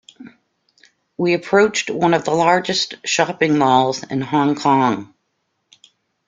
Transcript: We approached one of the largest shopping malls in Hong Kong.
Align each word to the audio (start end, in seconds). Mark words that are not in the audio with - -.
We 1.15 1.35
approached 1.35 1.91
one 1.91 2.15
of 2.15 2.25
the 2.25 2.31
largest 2.33 2.95
shopping 3.05 3.59
malls 3.59 4.01
in 4.01 4.21
Hong 4.21 4.55
Kong. 4.55 5.13